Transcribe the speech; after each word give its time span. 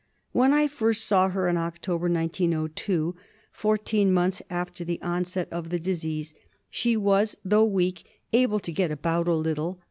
When 0.31 0.51
I 0.51 0.65
first 0.67 1.05
saw 1.05 1.29
her 1.29 1.47
in 1.47 1.57
October, 1.57 2.09
1902, 2.09 3.15
fourteen 3.51 4.11
months 4.11 4.41
after 4.49 4.83
the 4.83 4.99
onset 5.03 5.47
of 5.51 5.69
the 5.69 5.77
disease, 5.77 6.33
she 6.71 6.97
was, 6.97 7.37
although 7.45 7.65
weak, 7.65 8.03
able 8.33 8.59
to 8.61 8.71
get 8.71 8.89
about 8.91 9.27
a 9.27 9.35
little. 9.35 9.79